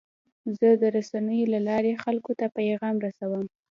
زه 0.57 0.69
د 0.81 0.83
رسنیو 0.97 1.51
له 1.53 1.59
لارې 1.67 2.01
خلکو 2.03 2.31
ته 2.39 2.45
پیغام 2.57 2.95
رسوم. 3.05 3.45